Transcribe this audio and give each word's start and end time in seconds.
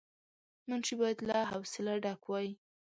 منشي 0.67 0.95
باید 1.01 1.19
له 1.29 1.37
حوصله 1.51 1.93
ډک 2.03 2.21
وای. 2.29 2.47